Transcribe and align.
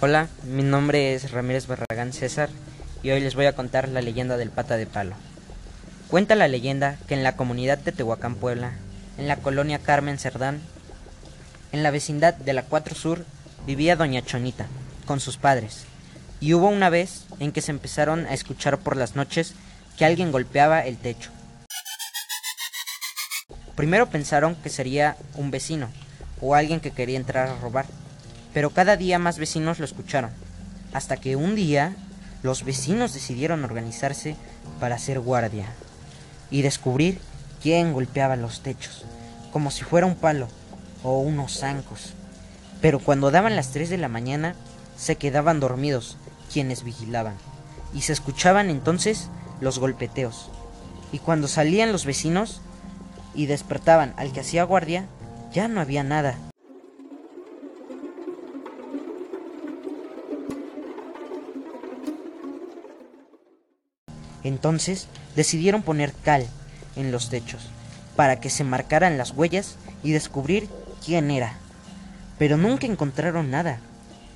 Hola, 0.00 0.28
mi 0.44 0.62
nombre 0.62 1.14
es 1.14 1.30
Ramírez 1.30 1.66
Barragán 1.66 2.12
César 2.12 2.48
y 3.02 3.10
hoy 3.10 3.20
les 3.20 3.34
voy 3.34 3.46
a 3.46 3.54
contar 3.54 3.88
la 3.88 4.00
leyenda 4.00 4.36
del 4.36 4.50
pata 4.50 4.76
de 4.76 4.86
palo. 4.86 5.14
Cuenta 6.08 6.34
la 6.34 6.48
leyenda 6.48 6.98
que 7.06 7.14
en 7.14 7.22
la 7.22 7.36
comunidad 7.36 7.78
de 7.78 7.92
Tehuacán, 7.92 8.34
Puebla, 8.34 8.72
en 9.18 9.28
la 9.28 9.36
colonia 9.36 9.78
Carmen 9.78 10.18
Cerdán, 10.18 10.60
en 11.72 11.82
la 11.82 11.90
vecindad 11.90 12.34
de 12.34 12.52
la 12.52 12.62
4 12.62 12.94
Sur, 12.94 13.24
vivía 13.66 13.96
doña 13.96 14.22
Chonita 14.22 14.66
con 15.06 15.20
sus 15.20 15.36
padres. 15.36 15.84
Y 16.40 16.54
hubo 16.54 16.68
una 16.68 16.88
vez 16.88 17.26
en 17.38 17.52
que 17.52 17.60
se 17.60 17.70
empezaron 17.70 18.26
a 18.26 18.34
escuchar 18.34 18.78
por 18.78 18.96
las 18.96 19.16
noches 19.16 19.54
que 19.98 20.04
alguien 20.04 20.32
golpeaba 20.32 20.80
el 20.80 20.96
techo. 20.96 21.30
Primero 23.76 24.08
pensaron 24.08 24.56
que 24.56 24.70
sería 24.70 25.16
un 25.34 25.50
vecino 25.50 25.90
o 26.40 26.54
alguien 26.54 26.80
que 26.80 26.90
quería 26.90 27.18
entrar 27.18 27.48
a 27.48 27.58
robar, 27.60 27.86
pero 28.52 28.70
cada 28.70 28.96
día 28.96 29.18
más 29.18 29.38
vecinos 29.38 29.78
lo 29.78 29.84
escucharon, 29.84 30.30
hasta 30.92 31.16
que 31.16 31.36
un 31.36 31.54
día 31.54 31.94
los 32.42 32.64
vecinos 32.64 33.12
decidieron 33.12 33.64
organizarse 33.64 34.36
para 34.78 34.96
hacer 34.96 35.20
guardia 35.20 35.66
y 36.50 36.62
descubrir 36.62 37.20
quién 37.62 37.92
golpeaba 37.92 38.36
los 38.36 38.62
techos, 38.62 39.04
como 39.52 39.70
si 39.70 39.84
fuera 39.84 40.06
un 40.06 40.16
palo 40.16 40.48
o 41.02 41.18
unos 41.18 41.58
zancos. 41.58 42.14
Pero 42.80 42.98
cuando 42.98 43.30
daban 43.30 43.56
las 43.56 43.70
3 43.70 43.90
de 43.90 43.98
la 43.98 44.08
mañana, 44.08 44.54
se 44.96 45.16
quedaban 45.16 45.60
dormidos 45.60 46.16
quienes 46.52 46.82
vigilaban, 46.82 47.34
y 47.94 48.02
se 48.02 48.12
escuchaban 48.12 48.70
entonces 48.70 49.28
los 49.60 49.78
golpeteos. 49.78 50.50
Y 51.12 51.18
cuando 51.18 51.48
salían 51.48 51.92
los 51.92 52.06
vecinos 52.06 52.60
y 53.34 53.46
despertaban 53.46 54.14
al 54.16 54.32
que 54.32 54.40
hacía 54.40 54.64
guardia, 54.64 55.06
ya 55.52 55.68
no 55.68 55.80
había 55.80 56.02
nada. 56.02 56.36
Entonces 64.44 65.08
decidieron 65.36 65.82
poner 65.82 66.12
cal 66.24 66.46
en 66.96 67.12
los 67.12 67.30
techos 67.30 67.68
para 68.16 68.40
que 68.40 68.50
se 68.50 68.64
marcaran 68.64 69.18
las 69.18 69.32
huellas 69.32 69.76
y 70.02 70.12
descubrir 70.12 70.68
quién 71.04 71.30
era. 71.30 71.54
Pero 72.38 72.56
nunca 72.56 72.86
encontraron 72.86 73.50
nada. 73.50 73.80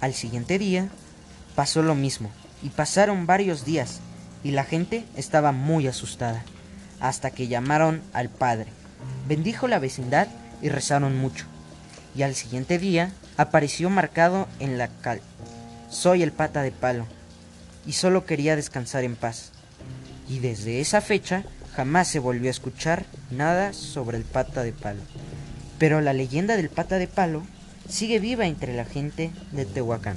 Al 0.01 0.15
siguiente 0.15 0.59
día 0.59 0.89
pasó 1.55 1.83
lo 1.83 1.95
mismo 1.95 2.31
y 2.63 2.71
pasaron 2.71 3.27
varios 3.27 3.65
días 3.65 4.01
y 4.43 4.51
la 4.51 4.65
gente 4.65 5.05
estaba 5.17 5.53
muy 5.53 5.87
asustada 5.87 6.45
hasta 7.01 7.31
que 7.31 7.49
llamaron 7.49 8.03
al 8.13 8.29
padre. 8.29 8.67
Bendijo 9.27 9.69
la 9.69 9.79
vecindad 9.79 10.29
y 10.63 10.69
rezaron 10.69 11.17
mucho. 11.17 11.47
Y 12.17 12.23
al 12.23 12.35
siguiente 12.35 12.79
día 12.79 13.11
apareció 13.37 13.91
marcado 13.91 14.49
en 14.61 14.79
la 14.79 14.89
cal. 14.89 15.21
Soy 15.91 16.23
el 16.23 16.33
pata 16.33 16.63
de 16.63 16.73
palo 16.73 17.07
y 17.87 17.93
solo 17.93 18.25
quería 18.25 18.57
descansar 18.57 19.05
en 19.05 19.17
paz. 19.17 19.53
Y 20.29 20.39
desde 20.39 20.81
esa 20.81 21.01
fecha 21.01 21.45
jamás 21.75 22.09
se 22.09 22.19
volvió 22.19 22.49
a 22.49 22.51
escuchar 22.51 23.05
nada 23.31 23.73
sobre 23.73 24.17
el 24.17 24.25
pata 24.25 24.63
de 24.63 24.73
palo. 24.73 25.03
Pero 25.79 26.01
la 26.01 26.13
leyenda 26.13 26.57
del 26.57 26.71
pata 26.71 26.99
de 26.99 27.09
palo 27.09 27.43
sigue 27.89 28.19
viva 28.19 28.47
entre 28.47 28.75
la 28.75 28.85
gente 28.85 29.31
de 29.53 29.65
Tehuacán. 29.65 30.17